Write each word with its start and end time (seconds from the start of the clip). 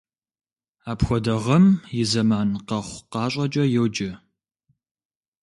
Апхуэдэ 0.91 1.35
гъэм 1.43 1.65
и 2.01 2.03
зэман 2.11 2.49
къэхъу-къащӀэкӀэ 2.67 3.63
йоджэ. 3.73 4.11